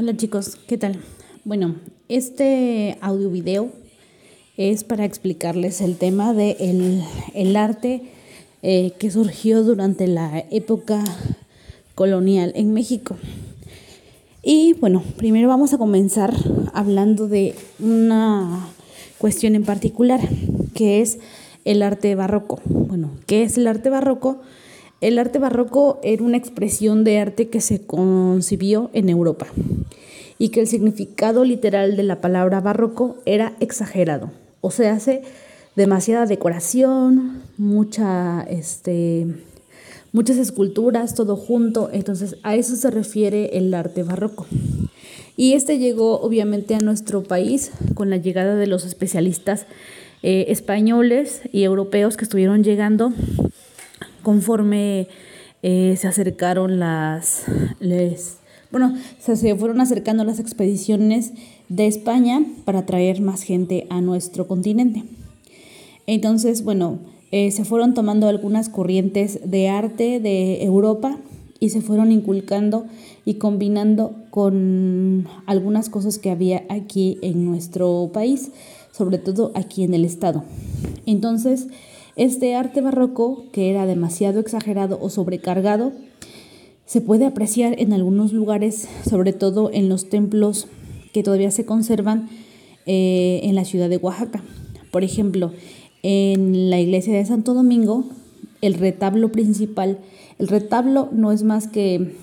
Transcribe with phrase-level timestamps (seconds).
[0.00, 1.00] Hola chicos, ¿qué tal?
[1.44, 1.74] Bueno,
[2.08, 3.72] este audio video
[4.56, 6.52] es para explicarles el tema de
[7.34, 8.02] el, arte
[8.62, 11.02] eh, que surgió durante la época
[11.96, 13.16] colonial en México.
[14.40, 16.32] Y bueno, primero vamos a comenzar
[16.74, 18.68] hablando de una
[19.18, 20.20] cuestión en particular,
[20.74, 21.18] que es
[21.64, 22.60] el arte barroco.
[22.66, 24.42] Bueno, ¿qué es el arte barroco?
[25.00, 29.46] El arte barroco era una expresión de arte que se concibió en Europa
[30.38, 34.32] y que el significado literal de la palabra barroco era exagerado.
[34.60, 35.22] O sea, hace
[35.76, 39.28] demasiada decoración, mucha, este,
[40.12, 41.90] muchas esculturas, todo junto.
[41.92, 44.46] Entonces, a eso se refiere el arte barroco.
[45.36, 49.66] Y este llegó obviamente a nuestro país con la llegada de los especialistas
[50.24, 53.12] eh, españoles y europeos que estuvieron llegando
[54.28, 55.08] conforme
[55.62, 57.44] eh, se acercaron las,
[57.80, 58.36] les,
[58.70, 61.32] bueno, se fueron acercando las expediciones
[61.70, 65.04] de España para traer más gente a nuestro continente.
[66.06, 66.98] Entonces, bueno,
[67.32, 71.16] eh, se fueron tomando algunas corrientes de arte de Europa
[71.58, 72.84] y se fueron inculcando
[73.24, 78.50] y combinando con algunas cosas que había aquí en nuestro país,
[78.92, 80.44] sobre todo aquí en el estado.
[81.06, 81.68] Entonces,
[82.18, 85.92] este arte barroco, que era demasiado exagerado o sobrecargado,
[86.84, 90.66] se puede apreciar en algunos lugares, sobre todo en los templos
[91.12, 92.28] que todavía se conservan
[92.86, 94.42] eh, en la ciudad de Oaxaca.
[94.90, 95.52] Por ejemplo,
[96.02, 98.04] en la iglesia de Santo Domingo,
[98.62, 99.98] el retablo principal,
[100.38, 102.16] el retablo no es más que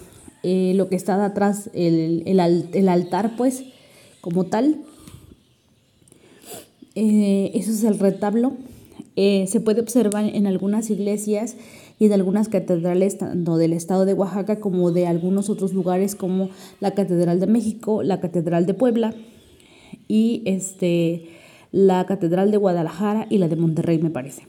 [0.43, 3.63] eh, lo que está atrás, el, el, altar, pues,
[4.21, 4.77] como tal.
[6.95, 8.53] Eh, eso es el retablo
[9.15, 11.55] eh, se puede observar en algunas iglesias
[11.99, 16.49] y de algunas catedrales, tanto del estado de Oaxaca como de algunos otros lugares como
[16.79, 19.13] la Catedral de México, la Catedral de Puebla
[20.07, 21.29] y este,
[21.71, 24.43] la Catedral de Guadalajara y la de Monterrey, me parece.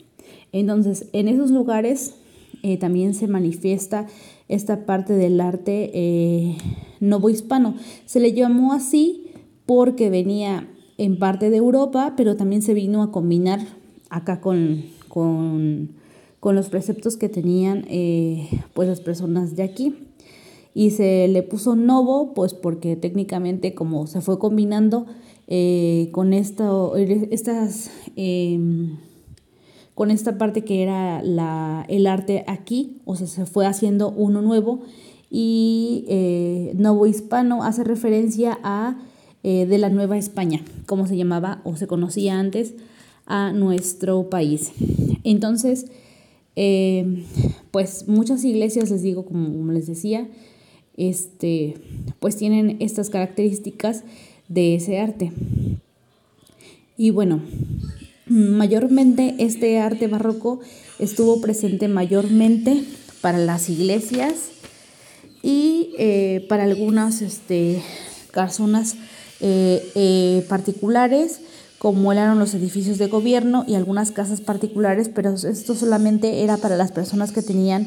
[0.52, 2.14] Entonces, en esos lugares
[2.62, 4.06] eh, también se manifiesta
[4.48, 6.56] esta parte del arte eh,
[7.00, 7.74] novohispano.
[8.06, 9.26] Se le llamó así
[9.66, 13.60] porque venía en parte de Europa, pero también se vino a combinar
[14.10, 15.94] acá con, con,
[16.42, 19.96] los preceptos que tenían eh, pues las personas de aquí.
[20.74, 25.06] Y se le puso novo, pues porque técnicamente como se fue combinando
[25.48, 28.98] eh, con esto, estas, em,
[29.94, 34.42] con esta parte que era la, el arte aquí, o sea, se fue haciendo uno
[34.42, 34.82] nuevo
[35.30, 38.98] y eh, Novo Hispano hace referencia a
[39.42, 42.74] de la Nueva España, como se llamaba o se conocía antes,
[43.26, 44.72] a nuestro país.
[45.24, 45.86] Entonces,
[46.54, 47.24] eh,
[47.70, 50.26] pues muchas iglesias, les digo, como, les decía,
[50.96, 51.74] este,
[52.20, 54.04] pues tienen estas características
[54.48, 55.32] de ese arte.
[56.96, 57.42] Y bueno,
[58.26, 60.60] mayormente este arte barroco
[60.98, 62.82] estuvo presente mayormente
[63.20, 64.34] para las iglesias
[65.42, 67.82] y eh, para algunas este,
[68.32, 68.96] personas
[69.40, 71.40] eh, particulares
[71.86, 76.76] como eran los edificios de gobierno y algunas casas particulares, pero esto solamente era para
[76.76, 77.86] las personas que tenían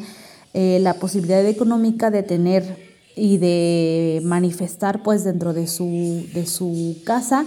[0.53, 2.77] eh, la posibilidad económica de tener
[3.17, 7.43] y de manifestar pues dentro de su, de su casa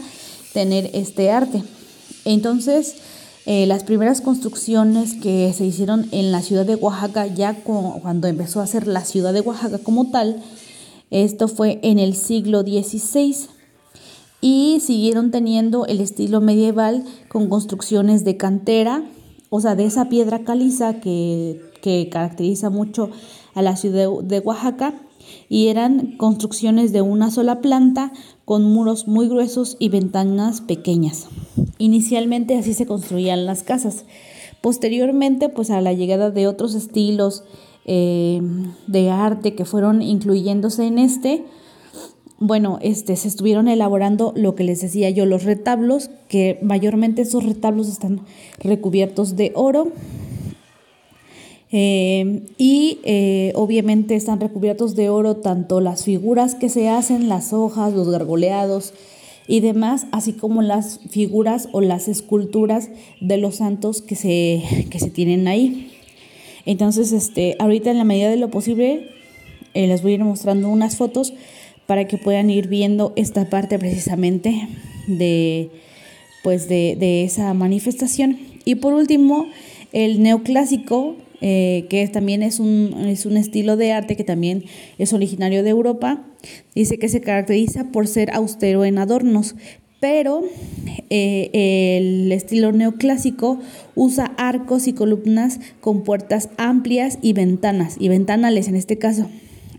[0.52, 1.62] tener este arte.
[2.26, 2.96] Entonces,
[3.46, 8.60] eh, las primeras construcciones que se hicieron en la ciudad de Oaxaca, ya cuando empezó
[8.60, 10.42] a ser la ciudad de Oaxaca como tal,
[11.10, 13.48] esto fue en el siglo XVI
[14.42, 19.04] y siguieron teniendo el estilo medieval con construcciones de cantera,
[19.48, 21.70] o sea, de esa piedra caliza que,
[22.10, 23.10] caracteriza mucho
[23.54, 24.94] a la ciudad de Oaxaca,
[25.48, 28.12] y eran construcciones de una sola planta
[28.44, 31.28] con muros muy gruesos y ventanas pequeñas.
[31.78, 34.04] Inicialmente así se construían las casas.
[34.60, 37.44] Posteriormente, pues a la llegada de otros estilos
[37.84, 38.40] eh,
[38.88, 41.44] de arte que fueron incluyéndose en este,
[42.42, 47.44] bueno, este, se estuvieron elaborando lo que les decía yo, los retablos, que mayormente esos
[47.44, 48.22] retablos están
[48.58, 49.92] recubiertos de oro.
[51.70, 57.52] Eh, y eh, obviamente están recubiertos de oro tanto las figuras que se hacen, las
[57.52, 58.92] hojas, los gargoleados
[59.46, 62.90] y demás, así como las figuras o las esculturas
[63.20, 65.92] de los santos que se, que se tienen ahí.
[66.66, 69.08] Entonces, este, ahorita en la medida de lo posible,
[69.74, 71.32] eh, les voy a ir mostrando unas fotos
[71.92, 74.66] para que puedan ir viendo esta parte precisamente
[75.06, 75.68] de,
[76.42, 78.38] pues de, esa manifestación.
[78.64, 79.48] Y por último,
[79.92, 84.64] el neoclásico eh, que también es un, es un estilo de arte que también
[84.96, 86.24] es originario de Europa.
[86.74, 89.54] Dice que se caracteriza por ser austero en adornos,
[90.00, 90.44] pero
[91.10, 91.50] eh,
[91.98, 93.58] el estilo neoclásico
[93.96, 99.28] usa arcos y columnas con puertas amplias y ventanas, y ventanales en este caso.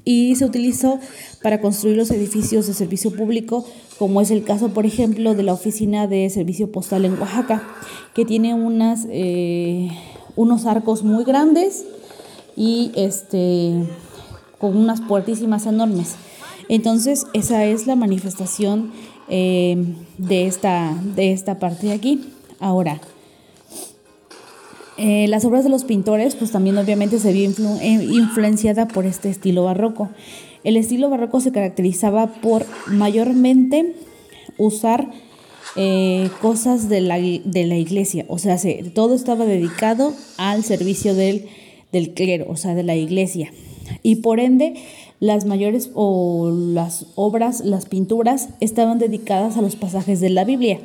[0.06, 1.00] Y se utilizó
[1.42, 3.66] para construir los edificios de servicio público,
[3.98, 7.64] como es el caso, por ejemplo, de la Oficina de Servicio Postal en Oaxaca,
[8.14, 9.90] que tiene unas, eh,
[10.36, 11.86] unos arcos muy grandes
[12.56, 13.74] y este,
[14.60, 16.16] con unas puertísimas enormes.
[16.70, 18.92] Entonces, esa es la manifestación
[19.30, 19.78] eh,
[20.18, 22.22] de, esta, de esta parte de aquí.
[22.60, 23.00] Ahora,
[24.98, 29.30] eh, las obras de los pintores, pues también obviamente se vio eh, influenciada por este
[29.30, 30.10] estilo barroco.
[30.64, 33.96] El estilo barroco se caracterizaba por mayormente
[34.58, 35.10] usar
[36.40, 41.48] cosas de la, de la, iglesia, o sea, se, todo estaba dedicado al servicio del,
[41.92, 43.52] del clero, o sea, de la iglesia.
[44.04, 44.76] Y por ende,
[45.20, 50.80] las mayores o las obras, las pinturas, estaban dedicadas a los pasajes de la Biblia.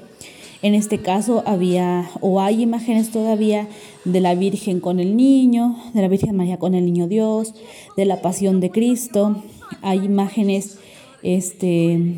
[0.60, 3.68] En este caso había o hay imágenes todavía
[4.04, 7.54] de la Virgen con el niño, de la Virgen María con el niño Dios,
[7.96, 9.42] de la Pasión de Cristo.
[9.82, 10.78] Hay imágenes,
[11.22, 12.16] este,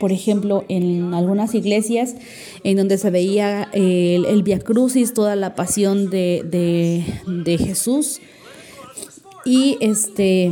[0.00, 2.16] por ejemplo, en algunas iglesias
[2.64, 7.04] en donde se veía el, el Via Crucis, toda la pasión de, de,
[7.44, 8.20] de Jesús
[9.44, 10.50] y este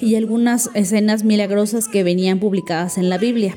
[0.00, 3.56] y algunas escenas milagrosas que venían publicadas en la Biblia.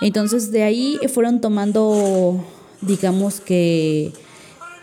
[0.00, 2.42] Entonces de ahí fueron tomando
[2.82, 4.12] digamos que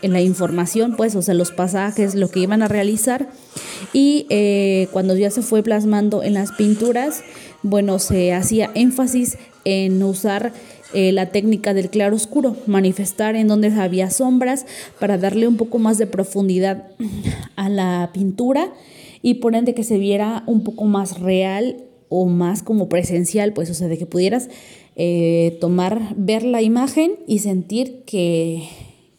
[0.02, 3.28] en la información, pues, o sea, los pasajes, lo que iban a realizar.
[3.92, 7.22] Y eh, cuando ya se fue plasmando en las pinturas,
[7.62, 10.52] bueno, se hacía énfasis en usar
[10.94, 14.64] eh, la técnica del claro oscuro, manifestar en donde había sombras
[14.98, 16.84] para darle un poco más de profundidad
[17.56, 18.72] a la pintura
[19.20, 23.68] y por ende que se viera un poco más real o más como presencial, pues,
[23.68, 24.48] o sea, de que pudieras
[25.00, 28.68] eh, tomar, ver la imagen y sentir que,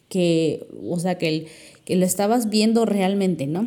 [0.09, 1.47] que o sea, que,
[1.85, 3.65] que lo estabas viendo realmente, ¿no?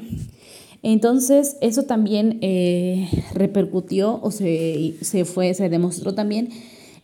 [0.83, 6.51] Entonces, eso también eh, repercutió o se, se, fue, se demostró también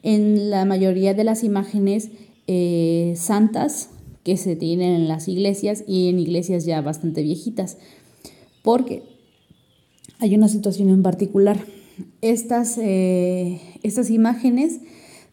[0.02, 2.10] en la mayoría de las imágenes
[2.46, 3.88] eh, santas
[4.24, 7.78] que se tienen en las iglesias y en iglesias ya bastante viejitas.
[8.62, 9.04] Porque
[10.18, 11.58] hay una situación en particular.
[12.20, 14.80] Estas, estas imágenes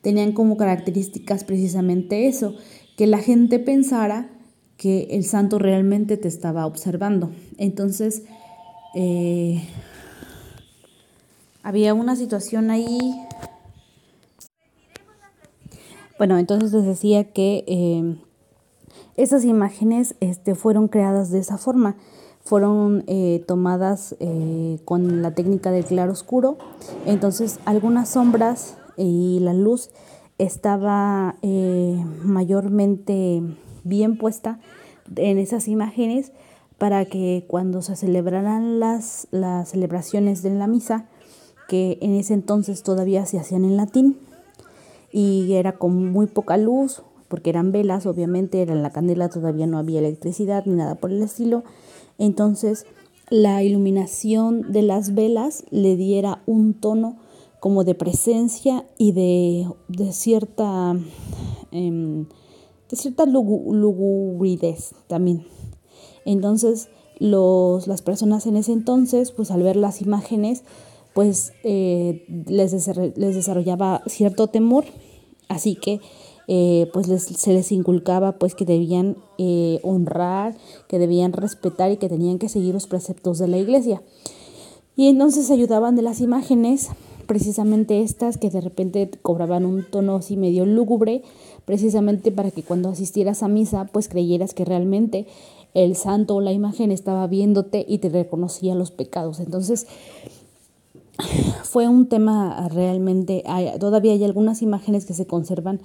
[0.06, 2.54] tenían como características precisamente eso,
[2.96, 4.30] que la gente pensara
[4.78, 7.32] que el santo realmente te estaba observando.
[7.58, 8.22] Entonces,
[8.94, 9.68] eh,
[11.64, 13.20] había una situación ahí.
[16.20, 18.16] Bueno, entonces les decía que eh,
[19.18, 21.96] esas imágenes este, fueron creadas de esa forma
[22.44, 24.16] fueron eh, tomadas
[24.86, 26.60] con la técnica del claro oscuro.
[27.08, 29.90] Entonces algunas sombras y la luz
[30.38, 33.42] estaba eh, mayormente
[33.84, 34.60] bien puesta
[35.16, 36.32] en esas imágenes
[36.78, 41.08] para que cuando se celebraran las, las celebraciones de la misa,
[41.70, 44.18] que en ese entonces todavía se hacían en latín
[45.12, 49.68] y era con muy poca luz, porque eran velas, obviamente era en la candela, todavía
[49.68, 51.64] no había electricidad ni nada por el estilo,
[52.18, 52.86] entonces,
[53.30, 57.18] la iluminación de las velas le diera un tono
[57.66, 59.66] como de presencia y de,
[60.12, 60.96] cierta,
[61.72, 62.28] em,
[62.92, 65.48] de cierta lugubridez también.
[66.26, 70.62] Entonces, los, las personas en ese entonces, pues al ver las imágenes,
[71.16, 72.72] pues eh, les,
[73.18, 74.86] les desarrollaba cierto temor,
[75.50, 76.02] así que
[76.48, 80.56] eh, pues se les inculcaba pues que debían eh, honrar,
[80.88, 84.04] que debían respetar y que tenían que seguir los preceptos de la iglesia.
[84.96, 86.92] Y entonces ayudaban de las imágenes,
[87.26, 91.24] precisamente estas que de repente cobraban un tono así medio lúgubre,
[91.66, 95.28] precisamente para que cuando asistieras a misa pues creyeras que realmente
[95.74, 99.40] el santo o la imagen estaba viéndote y te reconocía los pecados.
[99.40, 99.88] Entonces
[101.64, 103.44] fue un tema realmente,
[103.80, 105.82] todavía hay algunas imágenes que se conservan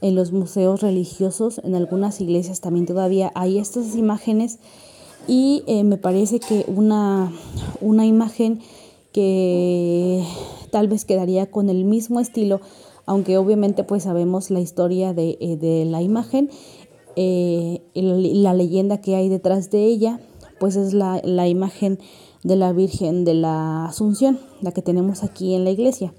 [0.00, 4.58] en los museos religiosos, en algunas iglesias también todavía hay estas imágenes
[5.28, 7.32] y eh, me parece que una,
[7.80, 8.60] una imagen
[9.12, 10.24] que
[10.72, 12.62] tal vez quedaría con el mismo estilo,
[13.04, 16.50] aunque obviamente pues sabemos la historia de, eh, la imagen,
[17.14, 20.18] eh, la leyenda que hay detrás de ella,
[20.58, 21.98] pues es la, la imagen
[22.42, 26.14] de la Virgen de la Asunción, la que tenemos aquí en la iglesia.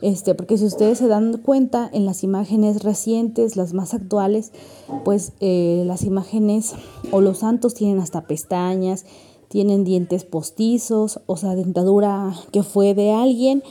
[0.00, 4.52] Este, porque si ustedes se dan cuenta en las imágenes recientes, las más actuales,
[5.04, 6.74] pues eh, las imágenes
[7.10, 9.04] o los santos tienen hasta pestañas,
[9.54, 13.62] tienen dientes postizos, o sea, dentadura que fue de alguien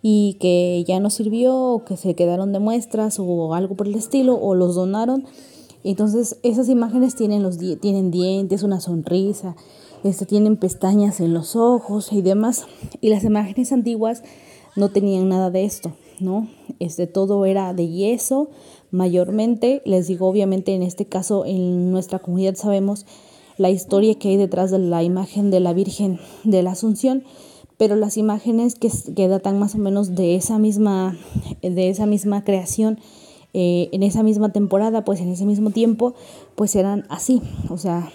[0.00, 3.96] y que ya no sirvió o que se quedaron de muestras o algo por el
[3.96, 5.26] estilo o los donaron.
[5.84, 9.56] Entonces esas imágenes tienen, los tienen dientes, una sonrisa,
[10.04, 12.64] este, tienen pestañas en los ojos y demás.
[13.02, 14.22] Y las imágenes antiguas
[14.74, 16.48] no tenían nada de esto, ¿no?
[16.78, 18.48] Este, todo era de yeso
[18.90, 19.82] mayormente.
[19.84, 23.04] Les digo, obviamente en este caso en nuestra comunidad sabemos
[23.58, 27.24] la historia que hay detrás de la imagen de la Virgen de la Asunción
[27.78, 31.16] pero las imágenes que, datan más o menos de esa misma,
[31.62, 32.98] de esa misma creación,
[33.52, 36.14] eh, en esa misma temporada, pues en ese mismo tiempo,
[36.54, 38.10] pues eran así, o sea,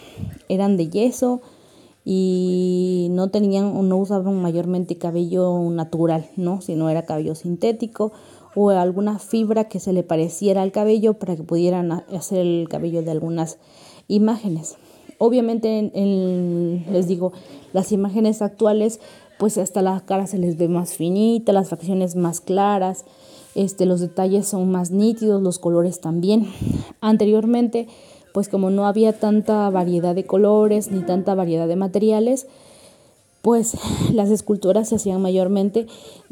[0.50, 1.42] eran de yeso
[2.04, 6.62] y no tenían o no usaban mayormente cabello natural, ¿no?
[6.62, 8.12] Sino era cabello sintético
[8.56, 13.04] o alguna fibra que se le pareciera al cabello para que pudieran hacer el cabello
[13.04, 13.60] de algunas
[14.08, 14.78] imágenes.
[15.24, 15.92] Obviamente,
[16.92, 17.32] les digo,
[17.74, 19.00] las imágenes actuales
[19.38, 23.06] pues hasta la cara se les ve más finita, las facciones más claras,
[23.54, 26.48] este, los detalles son más nítidos, los colores también.
[27.02, 27.88] Anteriormente,
[28.34, 32.48] pues como no había tanta variedad de colores ni tanta variedad de materiales,
[33.44, 33.78] pues
[34.14, 35.86] las esculturas se hacían mayormente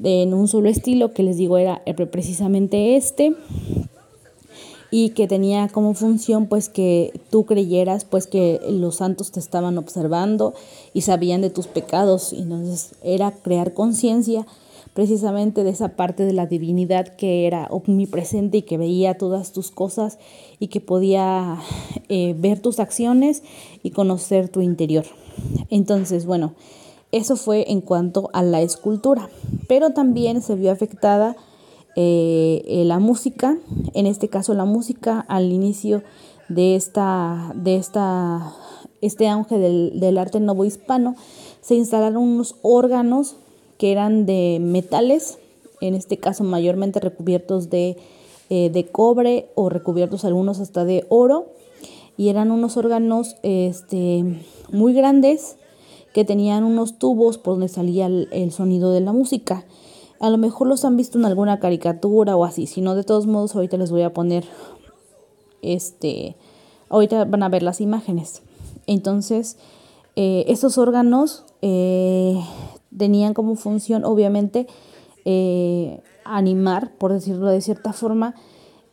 [0.03, 3.35] en un solo estilo, que les digo era precisamente este,
[4.91, 9.77] y que tenía como función pues que tú creyeras pues que los santos te estaban
[9.77, 10.53] observando
[10.93, 14.45] y sabían de tus pecados entonces era crear conciencia
[14.93, 19.71] precisamente de esa parte de la divinidad que era omnipresente y que veía todas tus
[19.71, 20.17] cosas
[20.59, 21.57] y que podía
[22.09, 23.43] eh, ver tus acciones
[23.83, 25.05] y conocer tu interior.
[25.69, 26.53] Entonces, bueno,
[27.11, 29.29] eso fue en cuanto a la escultura,
[29.67, 31.35] pero también se vio afectada
[31.95, 33.57] eh, eh, la música,
[33.93, 36.03] en este caso la música al inicio
[36.47, 38.53] de esta, de esta,
[39.01, 41.15] este auge del, del arte hispano
[41.61, 43.35] se instalaron unos órganos
[43.77, 45.39] que eran de metales,
[45.81, 47.97] en este caso mayormente recubiertos de,
[48.49, 51.47] eh, de cobre o recubiertos algunos hasta de oro,
[52.17, 54.23] y eran unos órganos este,
[54.71, 55.55] muy grandes
[56.13, 59.65] que tenían unos tubos por donde salía el sonido de la música.
[60.19, 63.25] A lo mejor los han visto en alguna caricatura o así, si no, de todos
[63.25, 64.45] modos ahorita les voy a poner,
[65.61, 66.35] este,
[66.89, 68.41] ahorita van a ver las imágenes.
[68.85, 69.57] Entonces,
[70.15, 72.37] eh, estos órganos eh,
[72.97, 74.67] tenían como función, obviamente,
[75.23, 78.35] eh, animar, por decirlo de cierta forma,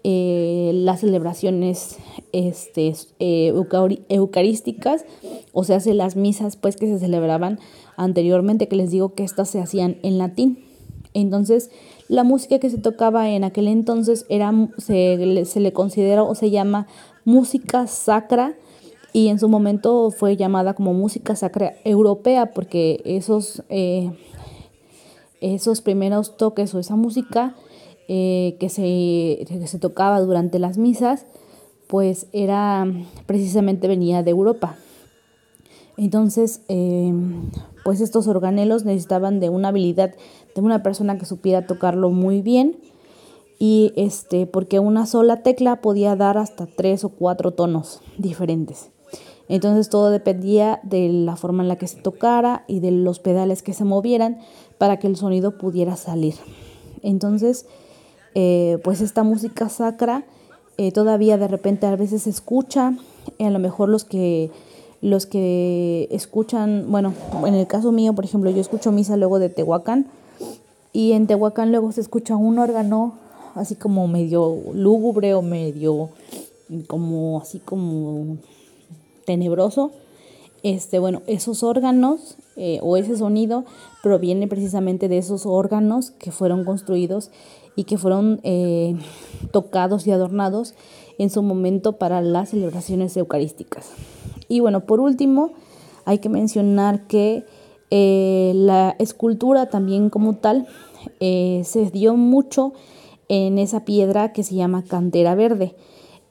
[0.09, 1.97] las celebraciones
[2.31, 5.05] este, eucarísticas,
[5.53, 7.59] o sea, las misas pues que se celebraban
[7.97, 10.66] anteriormente, que les digo que estas se hacían en latín.
[11.21, 11.71] Entonces,
[12.09, 16.89] la música que se tocaba en aquel entonces era, se, le considera o se llama
[17.25, 18.55] música sacra
[19.15, 24.11] y en su momento fue llamada como música sacra europea porque esos, eh,
[25.41, 27.57] esos primeros toques o esa música
[28.09, 31.25] eh, que, se, que se tocaba durante las misas,
[31.87, 32.87] pues era
[33.25, 34.77] precisamente venía de Europa.
[35.97, 37.11] Entonces, eh,
[37.85, 40.15] pues estos organelos necesitaban de una habilidad
[40.57, 42.79] de una persona que supiera tocarlo muy bien
[43.59, 48.91] y este porque una sola tecla podía dar hasta tres o cuatro tonos diferentes.
[49.49, 53.63] Entonces todo dependía de la forma en la que se tocara y de los pedales
[53.63, 54.39] que se movieran
[54.79, 56.35] para que el sonido pudiera salir.
[57.03, 57.67] Entonces,
[58.35, 60.25] eh, pues esta música sacra
[60.79, 62.95] eh, todavía de repente a veces se escucha,
[63.39, 64.51] a lo mejor los que
[65.03, 67.13] los que escuchan, bueno,
[67.47, 70.07] en el caso mío, por ejemplo, yo escucho misa luego de Tehuacán
[70.97, 73.19] y en Tehuacán luego se escucha un órgano
[73.55, 76.09] así como medio lúgubre o medio
[76.87, 78.39] como así como
[79.27, 79.91] tenebroso.
[80.63, 83.67] Este, bueno, esos órganos eh, o ese sonido
[84.03, 87.31] proviene precisamente de esos órganos que fueron construidos
[87.77, 88.97] y que fueron eh,
[89.51, 90.73] tocados y adornados
[91.19, 93.91] en su momento para las celebraciones eucarísticas.
[94.49, 95.53] Y bueno, por último,
[96.07, 97.45] hay que mencionar que
[97.91, 100.67] eh, la escultura también como tal
[101.21, 102.73] eh, se dio mucho
[103.29, 105.75] en esa piedra que se llama cantera verde.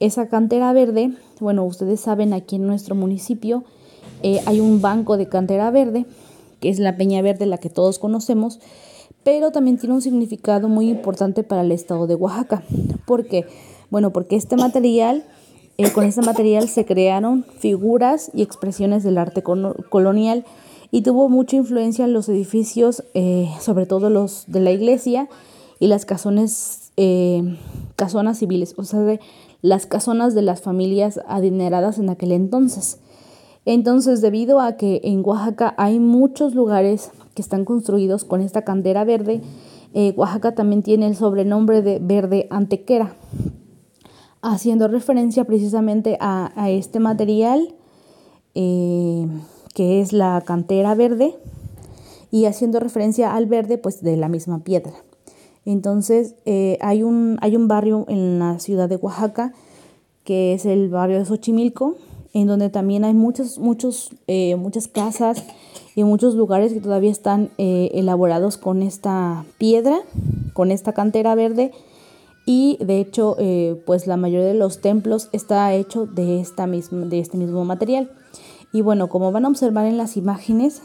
[0.00, 3.64] Esa cantera verde, bueno, ustedes saben, aquí en nuestro municipio
[4.22, 6.06] eh, hay un banco de cantera verde,
[6.60, 8.60] que es la Peña Verde, la que todos conocemos,
[9.24, 12.62] pero también tiene un significado muy importante para el estado de Oaxaca.
[13.06, 13.44] ¿Por qué?
[13.90, 15.24] Bueno, porque este material
[15.78, 20.44] eh, con este material se crearon figuras y expresiones del arte colonial
[20.96, 25.28] y tuvo mucha influencia en los edificios, eh, sobre todo los de la iglesia
[25.78, 27.58] y las casones, eh,
[27.96, 29.20] casonas civiles, o sea, de
[29.60, 32.98] las casonas de las familias adineradas en aquel entonces.
[33.66, 39.04] Entonces, debido a que en Oaxaca hay muchos lugares que están construidos con esta cantera
[39.04, 39.42] verde,
[39.92, 43.16] eh, Oaxaca también tiene el sobrenombre de verde antequera,
[44.40, 47.74] haciendo referencia precisamente a, este material
[49.76, 51.34] que es la cantera verde
[52.30, 54.94] y haciendo referencia al verde pues de la misma piedra.
[55.66, 59.52] Entonces eh, hay, un, hay un barrio en la ciudad de Oaxaca
[60.24, 61.96] que es el barrio de Xochimilco,
[62.32, 65.44] en donde también hay muchos, muchos, eh, muchas casas
[65.94, 69.98] y muchos lugares que todavía están eh, elaborados con esta piedra,
[70.54, 71.70] con esta cantera verde.
[72.46, 73.36] Y de hecho,
[73.86, 78.08] pues la mayoría de los templos está hecho de, esta misma, de este mismo material.
[78.72, 80.82] Y bueno, como van a observar en las imágenes,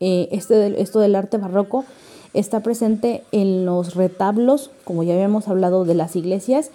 [0.00, 1.84] este, esto del arte barroco
[2.34, 6.70] está presente en los retablos, como ya habíamos hablado de las iglesias,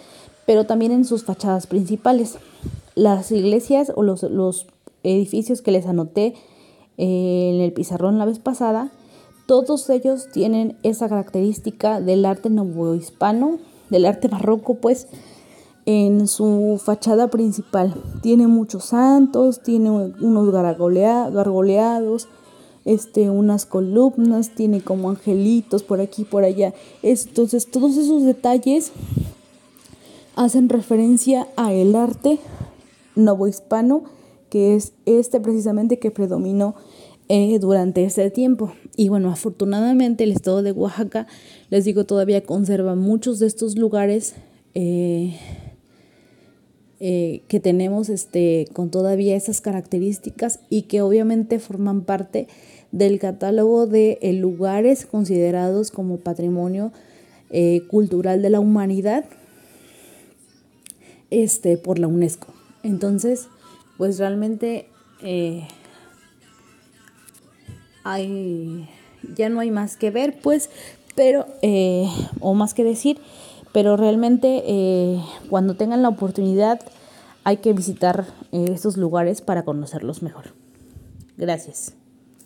[0.45, 2.37] pero también en sus fachadas principales.
[2.95, 4.25] Las iglesias o los,
[5.03, 6.33] edificios que les anoté
[6.97, 8.91] eh, en el pizarrón la vez pasada,
[9.45, 15.07] todos ellos tienen esa característica del arte novohispano, del arte barroco, pues,
[15.91, 17.95] en su fachada principal.
[18.21, 22.27] Tiene muchos santos, tiene unos gargoleados,
[22.85, 26.75] este, unas columnas, tiene como angelitos por aquí por allá.
[27.01, 28.91] Entonces, todos esos detalles
[30.35, 32.37] hacen referencia a el arte
[33.15, 34.03] novohispano,
[34.51, 36.75] que es este precisamente que predominó
[37.29, 38.73] eh, durante ese tiempo.
[38.95, 41.25] Y bueno, afortunadamente el estado de Oaxaca,
[41.71, 44.35] les digo, todavía conserva muchos de estos lugares
[44.75, 45.35] eh,
[46.99, 52.47] eh, que tenemos este, con todavía esas características y que obviamente forman parte
[52.91, 56.91] del catálogo de lugares considerados como patrimonio
[57.89, 59.25] cultural de la humanidad
[61.31, 62.47] este, por la UNESCO.
[62.83, 63.47] Entonces,
[63.97, 64.87] pues realmente
[65.21, 65.67] eh,
[68.03, 68.87] hay,
[69.35, 70.69] ya no hay más que ver, pues,
[71.15, 72.07] pero, eh,
[72.39, 73.19] o más que decir,
[73.73, 76.79] pero realmente eh, cuando tengan la oportunidad
[77.49, 80.53] hay que visitar estos lugares para conocerlos mejor.
[81.35, 81.95] Gracias.